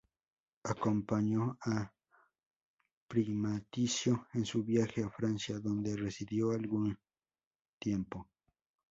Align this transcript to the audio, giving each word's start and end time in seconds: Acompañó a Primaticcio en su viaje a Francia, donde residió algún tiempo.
Acompañó 0.63 1.59
a 1.63 1.93
Primaticcio 3.07 4.29
en 4.33 4.45
su 4.47 4.63
viaje 4.63 5.03
a 5.03 5.11
Francia, 5.11 5.59
donde 5.59 5.95
residió 5.95 6.53
algún 6.53 6.97
tiempo. 7.77 8.27